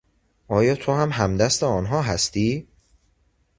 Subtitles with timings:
[0.47, 2.67] آیا توهم همدست آنها هستی؟